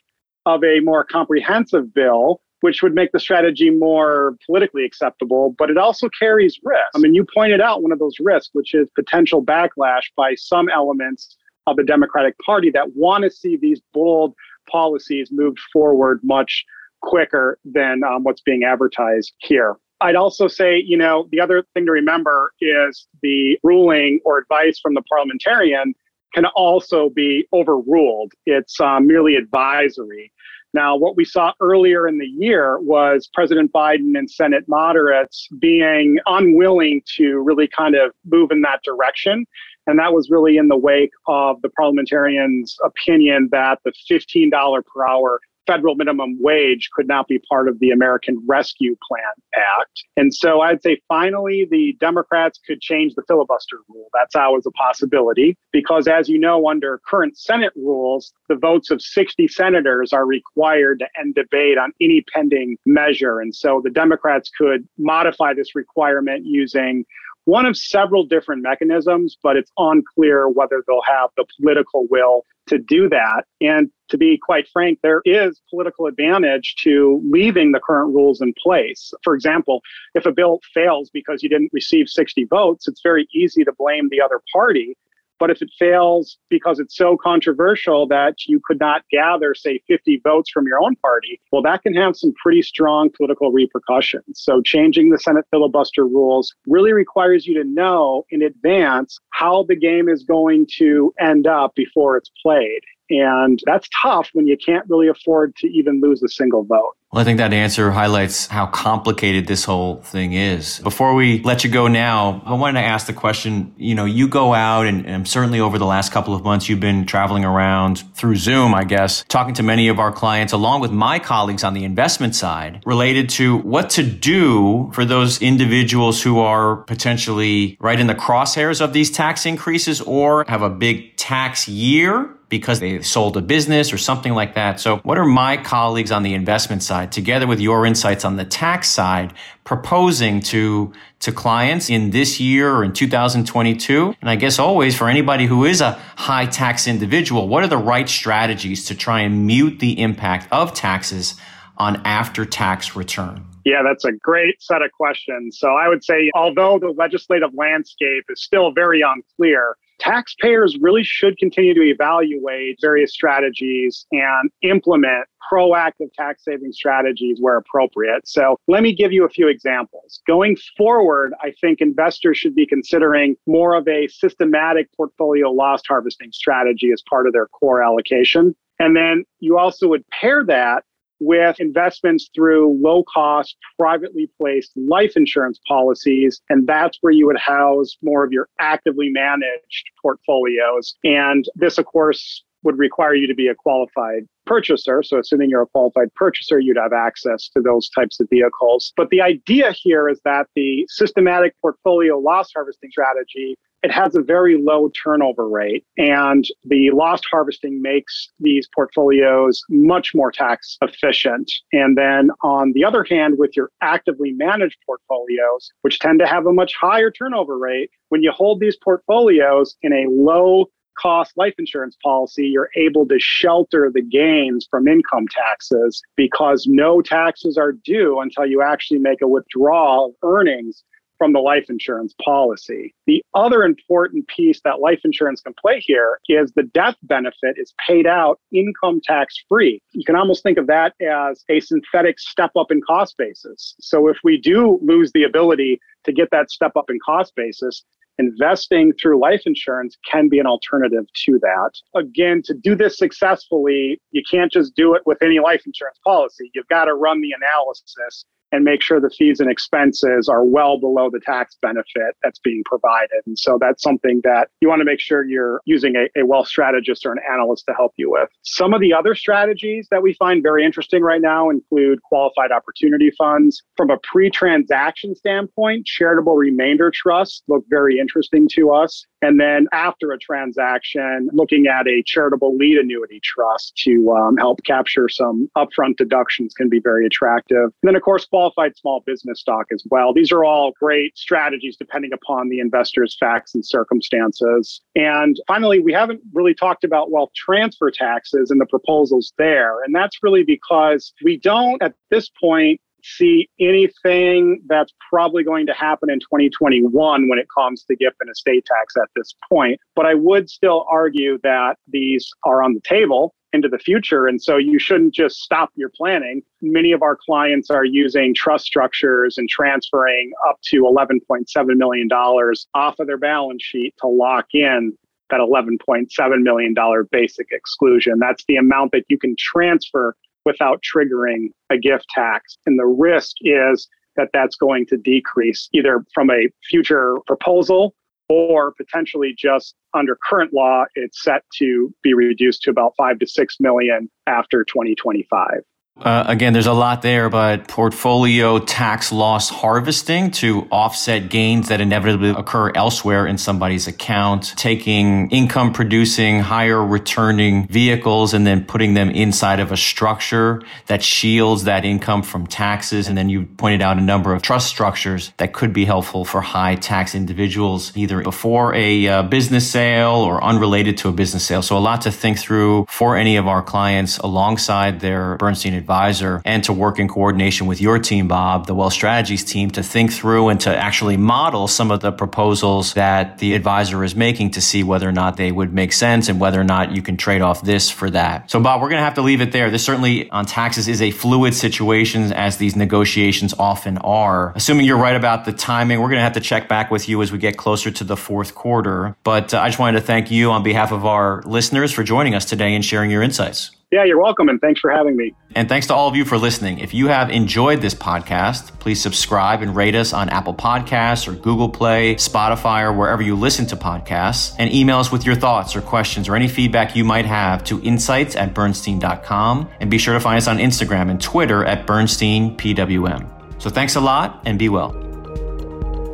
of 0.45 0.63
a 0.63 0.79
more 0.81 1.03
comprehensive 1.03 1.93
bill 1.93 2.41
which 2.61 2.81
would 2.81 2.93
make 2.93 3.11
the 3.11 3.19
strategy 3.19 3.69
more 3.69 4.37
politically 4.45 4.85
acceptable, 4.85 5.53
but 5.57 5.69
it 5.69 5.77
also 5.77 6.09
carries 6.17 6.59
risk. 6.63 6.81
I 6.95 6.99
mean, 6.99 7.13
you 7.13 7.25
pointed 7.33 7.59
out 7.61 7.83
one 7.83 7.91
of 7.91 7.99
those 7.99 8.15
risks, 8.19 8.49
which 8.53 8.73
is 8.73 8.87
potential 8.95 9.43
backlash 9.43 10.03
by 10.15 10.35
some 10.35 10.69
elements 10.69 11.37
of 11.67 11.75
the 11.75 11.83
Democratic 11.83 12.35
Party 12.39 12.71
that 12.71 12.95
want 12.95 13.23
to 13.23 13.29
see 13.29 13.57
these 13.57 13.81
bold 13.93 14.33
policies 14.71 15.29
moved 15.31 15.59
forward 15.73 16.19
much 16.23 16.63
quicker 17.01 17.57
than 17.65 18.03
um, 18.03 18.23
what's 18.23 18.41
being 18.41 18.63
advertised 18.63 19.33
here. 19.39 19.75
I'd 20.01 20.15
also 20.15 20.47
say, 20.47 20.81
you 20.83 20.97
know, 20.97 21.27
the 21.31 21.39
other 21.39 21.63
thing 21.73 21.85
to 21.85 21.91
remember 21.91 22.53
is 22.59 23.07
the 23.21 23.57
ruling 23.63 24.19
or 24.25 24.39
advice 24.39 24.79
from 24.81 24.95
the 24.95 25.03
parliamentarian 25.03 25.93
can 26.33 26.45
also 26.55 27.09
be 27.09 27.45
overruled. 27.53 28.31
It's 28.45 28.79
um, 28.79 29.07
merely 29.07 29.35
advisory. 29.35 30.31
Now, 30.73 30.95
what 30.95 31.17
we 31.17 31.25
saw 31.25 31.51
earlier 31.59 32.07
in 32.07 32.17
the 32.17 32.25
year 32.25 32.79
was 32.79 33.29
President 33.33 33.73
Biden 33.73 34.17
and 34.17 34.31
Senate 34.31 34.63
moderates 34.67 35.47
being 35.59 36.17
unwilling 36.25 37.01
to 37.17 37.39
really 37.39 37.67
kind 37.67 37.95
of 37.95 38.13
move 38.25 38.51
in 38.51 38.61
that 38.61 38.81
direction. 38.83 39.45
And 39.85 39.99
that 39.99 40.13
was 40.13 40.29
really 40.29 40.57
in 40.57 40.69
the 40.69 40.77
wake 40.77 41.11
of 41.27 41.61
the 41.61 41.69
parliamentarians' 41.69 42.77
opinion 42.85 43.49
that 43.51 43.79
the 43.83 43.91
$15 44.09 44.85
per 44.85 45.07
hour 45.07 45.39
federal 45.71 45.95
minimum 45.95 46.37
wage 46.41 46.89
could 46.93 47.07
not 47.07 47.27
be 47.29 47.39
part 47.49 47.69
of 47.69 47.79
the 47.79 47.91
American 47.91 48.43
Rescue 48.45 48.97
Plan 49.07 49.23
Act. 49.55 50.03
And 50.17 50.33
so 50.33 50.59
I'd 50.59 50.81
say 50.81 50.99
finally 51.07 51.65
the 51.69 51.95
Democrats 51.99 52.59
could 52.65 52.81
change 52.81 53.13
the 53.15 53.23
filibuster 53.25 53.77
rule. 53.87 54.07
That's 54.13 54.35
always 54.35 54.65
a 54.65 54.71
possibility 54.71 55.55
because, 55.71 56.07
as 56.07 56.27
you 56.27 56.37
know, 56.37 56.67
under 56.67 56.99
current 57.07 57.37
Senate 57.37 57.71
rules, 57.75 58.33
the 58.49 58.55
votes 58.55 58.91
of 58.91 59.01
60 59.01 59.47
senators 59.47 60.11
are 60.11 60.25
required 60.25 60.99
to 60.99 61.07
end 61.17 61.35
debate 61.35 61.77
on 61.77 61.93
any 62.01 62.25
pending 62.33 62.77
measure. 62.85 63.39
And 63.39 63.55
so 63.55 63.79
the 63.81 63.89
Democrats 63.89 64.51
could 64.57 64.85
modify 64.97 65.53
this 65.53 65.73
requirement 65.73 66.45
using 66.45 67.05
one 67.51 67.65
of 67.65 67.75
several 67.75 68.23
different 68.23 68.63
mechanisms, 68.63 69.35
but 69.43 69.57
it's 69.57 69.73
unclear 69.77 70.47
whether 70.47 70.81
they'll 70.87 71.01
have 71.05 71.31
the 71.35 71.45
political 71.59 72.07
will 72.09 72.45
to 72.67 72.77
do 72.77 73.09
that. 73.09 73.43
And 73.59 73.89
to 74.07 74.17
be 74.17 74.39
quite 74.41 74.69
frank, 74.71 74.99
there 75.03 75.21
is 75.25 75.59
political 75.69 76.05
advantage 76.05 76.75
to 76.83 77.21
leaving 77.29 77.73
the 77.73 77.81
current 77.81 78.15
rules 78.15 78.39
in 78.39 78.53
place. 78.63 79.11
For 79.21 79.35
example, 79.35 79.81
if 80.15 80.25
a 80.25 80.31
bill 80.31 80.61
fails 80.73 81.09
because 81.11 81.43
you 81.43 81.49
didn't 81.49 81.71
receive 81.73 82.07
60 82.07 82.45
votes, 82.45 82.87
it's 82.87 83.01
very 83.03 83.27
easy 83.35 83.65
to 83.65 83.73
blame 83.77 84.07
the 84.09 84.21
other 84.21 84.39
party. 84.53 84.95
But 85.41 85.49
if 85.49 85.59
it 85.59 85.71
fails 85.79 86.37
because 86.51 86.79
it's 86.79 86.95
so 86.95 87.17
controversial 87.17 88.05
that 88.09 88.35
you 88.45 88.61
could 88.63 88.79
not 88.79 89.01
gather, 89.09 89.55
say, 89.55 89.81
50 89.87 90.21
votes 90.23 90.51
from 90.51 90.67
your 90.67 90.79
own 90.79 90.95
party, 90.97 91.41
well, 91.51 91.63
that 91.63 91.81
can 91.81 91.95
have 91.95 92.15
some 92.15 92.31
pretty 92.39 92.61
strong 92.61 93.09
political 93.17 93.51
repercussions. 93.51 94.23
So 94.35 94.61
changing 94.61 95.09
the 95.09 95.17
Senate 95.17 95.45
filibuster 95.49 96.05
rules 96.05 96.53
really 96.67 96.93
requires 96.93 97.47
you 97.47 97.55
to 97.55 97.67
know 97.67 98.23
in 98.29 98.43
advance 98.43 99.19
how 99.31 99.63
the 99.63 99.75
game 99.75 100.07
is 100.07 100.21
going 100.21 100.67
to 100.77 101.11
end 101.19 101.47
up 101.47 101.73
before 101.73 102.17
it's 102.17 102.29
played. 102.43 102.81
And 103.09 103.59
that's 103.65 103.89
tough 103.99 104.29
when 104.33 104.45
you 104.45 104.57
can't 104.63 104.87
really 104.87 105.07
afford 105.07 105.55
to 105.55 105.67
even 105.67 106.01
lose 106.01 106.21
a 106.21 106.29
single 106.29 106.65
vote. 106.65 106.93
Well, 107.11 107.19
I 107.19 107.25
think 107.25 107.39
that 107.39 107.51
answer 107.51 107.91
highlights 107.91 108.47
how 108.47 108.67
complicated 108.67 109.45
this 109.45 109.65
whole 109.65 109.97
thing 109.97 110.31
is. 110.31 110.79
Before 110.79 111.13
we 111.13 111.41
let 111.41 111.65
you 111.65 111.69
go 111.69 111.89
now, 111.89 112.41
I 112.45 112.53
wanted 112.53 112.79
to 112.79 112.87
ask 112.87 113.05
the 113.05 113.11
question, 113.11 113.75
you 113.75 113.95
know, 113.95 114.05
you 114.05 114.29
go 114.29 114.53
out 114.53 114.87
and, 114.87 115.05
and, 115.05 115.27
certainly 115.27 115.59
over 115.59 115.77
the 115.77 115.85
last 115.85 116.13
couple 116.13 116.33
of 116.33 116.41
months, 116.45 116.69
you've 116.69 116.79
been 116.79 117.05
traveling 117.05 117.43
around 117.43 118.01
through 118.15 118.37
Zoom, 118.37 118.73
I 118.73 118.85
guess, 118.85 119.25
talking 119.27 119.53
to 119.55 119.63
many 119.63 119.89
of 119.89 119.99
our 119.99 120.13
clients 120.13 120.53
along 120.53 120.79
with 120.79 120.91
my 120.91 121.19
colleagues 121.19 121.65
on 121.65 121.73
the 121.73 121.83
investment 121.83 122.33
side 122.33 122.81
related 122.85 123.27
to 123.31 123.57
what 123.57 123.89
to 123.91 124.03
do 124.03 124.89
for 124.93 125.03
those 125.03 125.41
individuals 125.41 126.23
who 126.23 126.39
are 126.39 126.77
potentially 126.77 127.75
right 127.81 127.99
in 127.99 128.07
the 128.07 128.15
crosshairs 128.15 128.79
of 128.79 128.93
these 128.93 129.11
tax 129.11 129.45
increases 129.45 129.99
or 129.99 130.45
have 130.47 130.61
a 130.61 130.69
big 130.69 131.17
tax 131.17 131.67
year 131.67 132.37
because 132.51 132.81
they 132.81 133.01
sold 133.01 133.37
a 133.37 133.41
business 133.41 133.91
or 133.91 133.97
something 133.97 134.33
like 134.33 134.53
that. 134.53 134.79
So, 134.79 134.97
what 134.97 135.17
are 135.17 135.25
my 135.25 135.57
colleagues 135.57 136.11
on 136.11 136.21
the 136.21 136.35
investment 136.35 136.83
side, 136.83 137.00
together 137.05 137.47
with 137.47 137.59
your 137.59 137.85
insights 137.85 138.25
on 138.25 138.35
the 138.35 138.45
tax 138.45 138.89
side, 138.89 139.33
proposing 139.63 140.41
to 140.41 140.93
to 141.19 141.31
clients 141.31 141.89
in 141.89 142.09
this 142.09 142.39
year 142.39 142.73
or 142.73 142.83
in 142.83 142.93
2022? 142.93 144.15
And 144.21 144.29
I 144.29 144.35
guess 144.35 144.59
always 144.59 144.97
for 144.97 145.07
anybody 145.07 145.45
who 145.45 145.65
is 145.65 145.81
a 145.81 145.91
high 146.15 146.45
tax 146.45 146.87
individual, 146.87 147.47
what 147.47 147.63
are 147.63 147.67
the 147.67 147.77
right 147.77 148.09
strategies 148.09 148.85
to 148.85 148.95
try 148.95 149.21
and 149.21 149.45
mute 149.45 149.79
the 149.79 149.99
impact 149.99 150.47
of 150.51 150.73
taxes 150.73 151.35
on 151.77 152.01
after 152.05 152.45
tax 152.45 152.95
return? 152.95 153.45
Yeah, 153.63 153.83
that's 153.83 154.05
a 154.05 154.11
great 154.11 154.61
set 154.61 154.81
of 154.81 154.91
questions. 154.91 155.59
So 155.59 155.69
I 155.69 155.87
would 155.87 156.03
say, 156.03 156.31
although 156.33 156.79
the 156.79 156.89
legislative 156.89 157.51
landscape 157.53 158.25
is 158.29 158.41
still 158.41 158.71
very 158.71 159.01
unclear, 159.01 159.75
taxpayers 160.01 160.77
really 160.81 161.03
should 161.03 161.37
continue 161.37 161.73
to 161.73 161.81
evaluate 161.81 162.77
various 162.81 163.13
strategies 163.13 164.05
and 164.11 164.49
implement 164.63 165.25
proactive 165.51 166.11
tax 166.13 166.43
saving 166.43 166.71
strategies 166.71 167.37
where 167.39 167.57
appropriate. 167.57 168.27
So 168.27 168.57
let 168.67 168.83
me 168.83 168.93
give 168.95 169.11
you 169.11 169.25
a 169.25 169.29
few 169.29 169.47
examples. 169.47 170.21
Going 170.27 170.57
forward, 170.77 171.33
I 171.41 171.53
think 171.61 171.81
investors 171.81 172.37
should 172.37 172.55
be 172.55 172.65
considering 172.65 173.35
more 173.45 173.75
of 173.75 173.87
a 173.87 174.07
systematic 174.07 174.89
portfolio 174.95 175.49
loss 175.51 175.81
harvesting 175.87 176.31
strategy 176.31 176.91
as 176.91 177.03
part 177.07 177.27
of 177.27 177.33
their 177.33 177.47
core 177.47 177.83
allocation. 177.83 178.55
And 178.79 178.95
then 178.95 179.23
you 179.39 179.59
also 179.59 179.87
would 179.87 180.07
pair 180.09 180.43
that 180.45 180.83
with 181.21 181.59
investments 181.59 182.29
through 182.35 182.77
low 182.81 183.03
cost, 183.03 183.55
privately 183.79 184.29
placed 184.39 184.71
life 184.75 185.13
insurance 185.15 185.59
policies. 185.67 186.41
And 186.49 186.67
that's 186.67 186.97
where 187.01 187.13
you 187.13 187.27
would 187.27 187.37
house 187.37 187.95
more 188.01 188.25
of 188.25 188.33
your 188.33 188.49
actively 188.59 189.09
managed 189.09 189.85
portfolios. 190.01 190.95
And 191.03 191.45
this, 191.55 191.77
of 191.77 191.85
course, 191.85 192.43
would 192.63 192.77
require 192.77 193.13
you 193.15 193.27
to 193.27 193.35
be 193.35 193.47
a 193.47 193.55
qualified 193.55 194.23
purchaser. 194.45 195.03
So, 195.03 195.19
assuming 195.19 195.49
you're 195.49 195.63
a 195.63 195.67
qualified 195.67 196.13
purchaser, 196.15 196.59
you'd 196.59 196.77
have 196.77 196.93
access 196.93 197.49
to 197.55 197.61
those 197.61 197.89
types 197.89 198.19
of 198.19 198.27
vehicles. 198.29 198.93
But 198.97 199.09
the 199.09 199.21
idea 199.21 199.71
here 199.71 200.09
is 200.09 200.19
that 200.25 200.47
the 200.55 200.85
systematic 200.89 201.53
portfolio 201.61 202.17
loss 202.17 202.51
harvesting 202.53 202.91
strategy 202.91 203.57
it 203.83 203.91
has 203.91 204.15
a 204.15 204.21
very 204.21 204.61
low 204.61 204.89
turnover 204.89 205.47
rate 205.47 205.85
and 205.97 206.45
the 206.65 206.91
loss 206.91 207.21
harvesting 207.29 207.81
makes 207.81 208.29
these 208.39 208.67
portfolios 208.73 209.63
much 209.69 210.13
more 210.13 210.31
tax 210.31 210.77
efficient. 210.81 211.51
And 211.73 211.97
then 211.97 212.29
on 212.43 212.73
the 212.73 212.83
other 212.83 213.03
hand 213.03 213.37
with 213.37 213.55
your 213.55 213.71
actively 213.81 214.31
managed 214.33 214.77
portfolios 214.85 215.71
which 215.81 215.99
tend 215.99 216.19
to 216.19 216.27
have 216.27 216.45
a 216.45 216.53
much 216.53 216.73
higher 216.79 217.11
turnover 217.11 217.57
rate 217.57 217.89
when 218.09 218.21
you 218.21 218.31
hold 218.31 218.59
these 218.59 218.77
portfolios 218.83 219.75
in 219.81 219.93
a 219.93 220.09
low 220.09 220.65
cost 221.01 221.35
life 221.37 221.53
insurance 221.57 221.97
policy, 222.03 222.47
you're 222.47 222.69
able 222.75 223.07
to 223.07 223.17
shelter 223.19 223.91
the 223.93 224.01
gains 224.01 224.67
from 224.69 224.87
income 224.87 225.25
taxes 225.29 226.01
because 226.15 226.65
no 226.67 227.01
taxes 227.01 227.57
are 227.57 227.71
due 227.71 228.19
until 228.19 228.45
you 228.45 228.61
actually 228.61 228.99
make 228.99 229.21
a 229.21 229.27
withdrawal 229.27 230.07
of 230.07 230.29
earnings 230.29 230.83
from 231.21 231.33
the 231.33 231.39
life 231.39 231.65
insurance 231.69 232.15
policy. 232.25 232.95
The 233.05 233.23
other 233.35 233.61
important 233.61 234.27
piece 234.27 234.59
that 234.63 234.79
life 234.79 235.01
insurance 235.03 235.39
can 235.39 235.53
play 235.53 235.79
here 235.79 236.19
is 236.27 236.51
the 236.55 236.63
death 236.63 236.95
benefit 237.03 237.57
is 237.57 237.75
paid 237.87 238.07
out 238.07 238.39
income 238.51 239.01
tax 239.03 239.35
free. 239.47 239.79
You 239.91 240.03
can 240.03 240.15
almost 240.15 240.41
think 240.41 240.57
of 240.57 240.65
that 240.65 240.95
as 240.99 241.43
a 241.47 241.59
synthetic 241.59 242.19
step 242.19 242.49
up 242.57 242.71
in 242.71 242.81
cost 242.81 243.19
basis. 243.19 243.75
So 243.79 244.07
if 244.07 244.17
we 244.23 244.41
do 244.41 244.79
lose 244.81 245.11
the 245.11 245.21
ability 245.21 245.79
to 246.05 246.11
get 246.11 246.29
that 246.31 246.49
step 246.49 246.71
up 246.75 246.89
in 246.89 246.97
cost 247.05 247.33
basis, 247.35 247.83
investing 248.17 248.91
through 248.99 249.21
life 249.21 249.43
insurance 249.45 249.95
can 250.11 250.27
be 250.27 250.39
an 250.39 250.47
alternative 250.47 251.05
to 251.25 251.37
that. 251.43 251.71
Again, 251.95 252.41
to 252.45 252.55
do 252.55 252.75
this 252.75 252.97
successfully, 252.97 254.01
you 254.09 254.23
can't 254.29 254.51
just 254.51 254.75
do 254.75 254.95
it 254.95 255.03
with 255.05 255.19
any 255.21 255.39
life 255.39 255.61
insurance 255.67 255.99
policy. 256.03 256.49
You've 256.55 256.67
got 256.67 256.85
to 256.85 256.95
run 256.95 257.21
the 257.21 257.31
analysis 257.31 258.25
and 258.51 258.63
make 258.63 258.81
sure 258.81 258.99
the 258.99 259.09
fees 259.09 259.39
and 259.39 259.49
expenses 259.49 260.27
are 260.27 260.43
well 260.43 260.79
below 260.79 261.09
the 261.09 261.19
tax 261.19 261.57
benefit 261.61 262.15
that's 262.23 262.39
being 262.39 262.63
provided. 262.65 263.21
And 263.25 263.37
so 263.37 263.57
that's 263.59 263.81
something 263.81 264.21
that 264.23 264.49
you 264.59 264.69
want 264.69 264.79
to 264.79 264.85
make 264.85 264.99
sure 264.99 265.23
you're 265.23 265.61
using 265.65 265.95
a, 265.95 266.19
a 266.19 266.25
wealth 266.25 266.47
strategist 266.47 267.05
or 267.05 267.11
an 267.11 267.19
analyst 267.31 267.65
to 267.67 267.73
help 267.73 267.93
you 267.97 268.11
with. 268.11 268.29
Some 268.43 268.73
of 268.73 268.81
the 268.81 268.93
other 268.93 269.15
strategies 269.15 269.87
that 269.91 270.01
we 270.01 270.13
find 270.13 270.43
very 270.43 270.65
interesting 270.65 271.01
right 271.01 271.21
now 271.21 271.49
include 271.49 272.01
qualified 272.03 272.51
opportunity 272.51 273.11
funds. 273.17 273.61
From 273.77 273.89
a 273.89 273.97
pre 274.03 274.29
transaction 274.29 275.15
standpoint, 275.15 275.85
charitable 275.85 276.35
remainder 276.35 276.91
trusts 276.93 277.43
look 277.47 277.63
very 277.69 277.99
interesting 277.99 278.47
to 278.53 278.71
us. 278.71 279.05
And 279.21 279.39
then 279.39 279.67
after 279.71 280.11
a 280.11 280.17
transaction, 280.17 281.29
looking 281.31 281.67
at 281.67 281.87
a 281.87 282.03
charitable 282.05 282.55
lead 282.57 282.77
annuity 282.77 283.19
trust 283.23 283.75
to 283.77 284.11
um, 284.11 284.37
help 284.37 284.63
capture 284.63 285.07
some 285.09 285.49
upfront 285.55 285.97
deductions 285.97 286.53
can 286.53 286.69
be 286.69 286.79
very 286.79 287.05
attractive. 287.05 287.63
And 287.63 287.71
then, 287.83 287.95
of 287.95 288.01
course, 288.01 288.25
qualified 288.25 288.75
small 288.77 289.03
business 289.05 289.39
stock 289.39 289.67
as 289.71 289.83
well. 289.89 290.13
These 290.13 290.31
are 290.31 290.43
all 290.43 290.73
great 290.79 291.17
strategies 291.17 291.77
depending 291.77 292.13
upon 292.13 292.49
the 292.49 292.59
investor's 292.59 293.15
facts 293.19 293.53
and 293.53 293.65
circumstances. 293.65 294.81
And 294.95 295.37
finally, 295.47 295.79
we 295.79 295.93
haven't 295.93 296.21
really 296.33 296.53
talked 296.53 296.83
about 296.83 297.11
wealth 297.11 297.31
transfer 297.35 297.91
taxes 297.91 298.51
and 298.51 298.59
the 298.59 298.65
proposals 298.65 299.33
there. 299.37 299.83
And 299.83 299.95
that's 299.95 300.17
really 300.23 300.43
because 300.43 301.13
we 301.23 301.37
don't 301.37 301.81
at 301.81 301.93
this 302.09 302.29
point 302.41 302.81
see 303.03 303.49
anything 303.59 304.61
that's 304.67 304.93
probably 305.09 305.43
going 305.43 305.65
to 305.67 305.73
happen 305.73 306.09
in 306.09 306.19
2021 306.19 307.29
when 307.29 307.39
it 307.39 307.47
comes 307.55 307.83
to 307.85 307.95
gift 307.95 308.17
and 308.21 308.29
estate 308.29 308.65
tax 308.65 308.95
at 309.01 309.09
this 309.15 309.33
point. 309.49 309.79
But 309.95 310.05
I 310.05 310.13
would 310.13 310.49
still 310.49 310.85
argue 310.89 311.39
that 311.43 311.77
these 311.87 312.29
are 312.45 312.63
on 312.63 312.73
the 312.73 312.81
table 312.81 313.33
into 313.53 313.67
the 313.67 313.77
future. 313.77 314.27
And 314.27 314.41
so 314.41 314.57
you 314.57 314.79
shouldn't 314.79 315.13
just 315.13 315.37
stop 315.37 315.71
your 315.75 315.91
planning. 315.95 316.41
Many 316.61 316.93
of 316.93 317.01
our 317.01 317.17
clients 317.17 317.69
are 317.69 317.83
using 317.83 318.33
trust 318.33 318.65
structures 318.65 319.37
and 319.37 319.49
transferring 319.49 320.31
up 320.47 320.57
to 320.69 320.83
$11.7 320.83 321.45
million 321.75 322.09
off 322.11 322.99
of 322.99 323.07
their 323.07 323.17
balance 323.17 323.63
sheet 323.63 323.93
to 324.01 324.07
lock 324.07 324.45
in 324.53 324.97
that 325.29 325.39
$11.7 325.39 326.41
million 326.41 326.75
basic 327.11 327.47
exclusion. 327.51 328.19
That's 328.19 328.43
the 328.47 328.57
amount 328.57 328.91
that 328.91 329.05
you 329.07 329.17
can 329.17 329.35
transfer 329.37 330.15
without 330.45 330.81
triggering 330.81 331.47
a 331.69 331.77
gift 331.77 332.05
tax. 332.13 332.57
And 332.65 332.79
the 332.79 332.85
risk 332.85 333.35
is 333.41 333.87
that 334.15 334.29
that's 334.33 334.55
going 334.55 334.85
to 334.87 334.97
decrease 334.97 335.69
either 335.73 336.03
from 336.13 336.29
a 336.29 336.49
future 336.69 337.15
proposal 337.27 337.95
or 338.29 338.71
potentially 338.73 339.33
just 339.37 339.75
under 339.93 340.17
current 340.27 340.53
law, 340.53 340.85
it's 340.95 341.21
set 341.21 341.43
to 341.59 341.93
be 342.01 342.13
reduced 342.13 342.61
to 342.61 342.69
about 342.71 342.93
five 342.97 343.19
to 343.19 343.27
six 343.27 343.57
million 343.59 344.09
after 344.25 344.63
2025. 344.63 345.61
Uh, 346.01 346.23
again, 346.27 346.51
there's 346.51 346.65
a 346.65 346.73
lot 346.73 347.03
there, 347.03 347.29
but 347.29 347.67
portfolio 347.67 348.57
tax 348.57 349.11
loss 349.11 349.49
harvesting 349.49 350.31
to 350.31 350.67
offset 350.71 351.29
gains 351.29 351.67
that 351.67 351.79
inevitably 351.79 352.31
occur 352.31 352.71
elsewhere 352.73 353.27
in 353.27 353.37
somebody's 353.37 353.87
account, 353.87 354.53
taking 354.57 355.29
income 355.29 355.71
producing, 355.71 356.39
higher 356.39 356.83
returning 356.83 357.67
vehicles 357.67 358.33
and 358.33 358.47
then 358.47 358.65
putting 358.65 358.95
them 358.95 359.11
inside 359.11 359.59
of 359.59 359.71
a 359.71 359.77
structure 359.77 360.63
that 360.87 361.03
shields 361.03 361.65
that 361.65 361.85
income 361.85 362.23
from 362.23 362.47
taxes. 362.47 363.07
And 363.07 363.15
then 363.15 363.29
you 363.29 363.45
pointed 363.45 363.83
out 363.83 363.99
a 363.99 364.01
number 364.01 364.33
of 364.33 364.41
trust 364.41 364.69
structures 364.69 365.31
that 365.37 365.53
could 365.53 365.71
be 365.71 365.85
helpful 365.85 366.25
for 366.25 366.41
high 366.41 366.75
tax 366.77 367.13
individuals, 367.13 367.95
either 367.95 368.23
before 368.23 368.73
a 368.73 369.07
uh, 369.07 369.23
business 369.23 369.69
sale 369.69 370.15
or 370.15 370.43
unrelated 370.43 370.97
to 370.97 371.09
a 371.09 371.11
business 371.11 371.45
sale. 371.45 371.61
So 371.61 371.77
a 371.77 371.79
lot 371.79 372.01
to 372.01 372.11
think 372.11 372.39
through 372.39 372.87
for 372.89 373.15
any 373.15 373.35
of 373.35 373.47
our 373.47 373.61
clients 373.61 374.17
alongside 374.17 374.99
their 374.99 375.35
Bernstein 375.37 375.75
advisor 375.75 375.90
advisor 375.91 376.41
and 376.45 376.63
to 376.63 376.71
work 376.71 376.99
in 376.99 377.07
coordination 377.09 377.67
with 377.67 377.81
your 377.81 377.99
team, 377.99 378.27
Bob, 378.29 378.65
the 378.65 378.73
Wealth 378.73 378.93
Strategies 378.93 379.43
team, 379.43 379.69
to 379.71 379.83
think 379.83 380.13
through 380.13 380.47
and 380.47 380.59
to 380.61 380.69
actually 380.75 381.17
model 381.17 381.67
some 381.67 381.91
of 381.91 381.99
the 381.99 382.13
proposals 382.13 382.93
that 382.93 383.39
the 383.39 383.53
advisor 383.55 384.01
is 384.05 384.15
making 384.15 384.51
to 384.51 384.61
see 384.61 384.83
whether 384.83 385.07
or 385.07 385.11
not 385.11 385.35
they 385.35 385.51
would 385.51 385.73
make 385.73 385.91
sense 385.91 386.29
and 386.29 386.39
whether 386.39 386.61
or 386.61 386.63
not 386.63 386.95
you 386.95 387.01
can 387.01 387.17
trade 387.17 387.41
off 387.41 387.61
this 387.63 387.89
for 387.89 388.09
that. 388.09 388.49
So, 388.49 388.61
Bob, 388.61 388.81
we're 388.81 388.87
going 388.87 388.99
to 388.99 389.03
have 389.03 389.15
to 389.15 389.21
leave 389.21 389.41
it 389.41 389.51
there. 389.51 389.69
This 389.69 389.83
certainly 389.83 390.29
on 390.31 390.45
taxes 390.45 390.87
is 390.87 391.01
a 391.01 391.11
fluid 391.11 391.53
situation 391.53 392.31
as 392.31 392.55
these 392.55 392.77
negotiations 392.77 393.53
often 393.59 393.97
are. 393.97 394.53
Assuming 394.55 394.85
you're 394.85 394.97
right 394.97 395.15
about 395.15 395.43
the 395.43 395.51
timing, 395.51 395.99
we're 395.99 396.07
going 396.07 396.19
to 396.19 396.23
have 396.23 396.33
to 396.33 396.39
check 396.39 396.69
back 396.69 396.89
with 396.89 397.09
you 397.09 397.21
as 397.21 397.33
we 397.33 397.37
get 397.37 397.57
closer 397.57 397.91
to 397.91 398.05
the 398.05 398.15
fourth 398.15 398.55
quarter. 398.55 399.17
But 399.25 399.53
uh, 399.53 399.59
I 399.59 399.67
just 399.67 399.79
wanted 399.79 399.99
to 399.99 400.05
thank 400.05 400.31
you 400.31 400.51
on 400.51 400.63
behalf 400.63 400.93
of 400.93 401.05
our 401.05 401.41
listeners 401.45 401.91
for 401.91 402.03
joining 402.03 402.33
us 402.33 402.45
today 402.45 402.73
and 402.75 402.85
sharing 402.85 403.11
your 403.11 403.21
insights. 403.21 403.71
Yeah, 403.91 404.05
you're 404.05 404.21
welcome, 404.21 404.47
and 404.47 404.61
thanks 404.61 404.79
for 404.79 404.89
having 404.89 405.17
me. 405.17 405.35
And 405.53 405.67
thanks 405.67 405.87
to 405.87 405.93
all 405.93 406.07
of 406.07 406.15
you 406.15 406.23
for 406.23 406.37
listening. 406.37 406.79
If 406.79 406.93
you 406.93 407.07
have 407.07 407.29
enjoyed 407.29 407.81
this 407.81 407.93
podcast, 407.93 408.79
please 408.79 409.01
subscribe 409.01 409.61
and 409.61 409.75
rate 409.75 409.95
us 409.95 410.13
on 410.13 410.29
Apple 410.29 410.53
Podcasts 410.53 411.27
or 411.27 411.33
Google 411.33 411.67
Play, 411.67 412.15
Spotify, 412.15 412.83
or 412.83 412.93
wherever 412.93 413.21
you 413.21 413.35
listen 413.35 413.65
to 413.67 413.75
podcasts. 413.75 414.55
And 414.57 414.73
email 414.73 414.97
us 414.97 415.11
with 415.11 415.25
your 415.25 415.35
thoughts 415.35 415.75
or 415.75 415.81
questions 415.81 416.29
or 416.29 416.37
any 416.37 416.47
feedback 416.47 416.95
you 416.95 417.03
might 417.03 417.25
have 417.25 417.65
to 417.65 417.81
insights 417.83 418.37
at 418.37 418.53
bernstein.com. 418.53 419.69
And 419.81 419.91
be 419.91 419.97
sure 419.97 420.13
to 420.13 420.21
find 420.21 420.37
us 420.37 420.47
on 420.47 420.57
Instagram 420.57 421.11
and 421.11 421.21
Twitter 421.21 421.65
at 421.65 421.85
BernsteinPWM. 421.85 423.61
So 423.61 423.69
thanks 423.69 423.95
a 423.95 424.01
lot 424.01 424.41
and 424.45 424.57
be 424.57 424.69
well. 424.69 424.93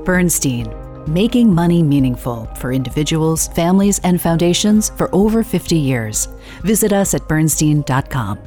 Bernstein, 0.04 0.66
making 1.08 1.54
money 1.54 1.82
meaningful 1.84 2.46
for 2.56 2.72
individuals, 2.72 3.48
families, 3.50 4.00
and 4.04 4.22
foundations 4.22 4.90
for 4.90 5.14
over 5.14 5.44
50 5.44 5.76
years. 5.76 6.28
Visit 6.62 6.94
us 6.94 7.14
at 7.14 7.28
bernstein.com. 7.28 8.40